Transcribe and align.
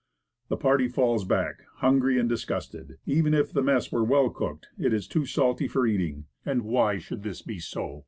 The 0.47 0.57
party 0.57 0.87
falls 0.87 1.25
back, 1.25 1.61
hungry 1.75 2.17
and 2.17 2.27
disgusted. 2.27 2.97
Even 3.05 3.35
if 3.35 3.53
the 3.53 3.61
mess 3.61 3.91
were 3.91 4.03
well 4.03 4.31
cooked, 4.31 4.69
it 4.75 4.93
is 4.93 5.07
too 5.07 5.27
salt 5.27 5.61
for 5.69 5.85
eating. 5.85 6.25
And 6.43 6.63
why 6.63 6.97
should 6.97 7.21
this 7.21 7.43
be 7.43 7.59
so? 7.59 7.99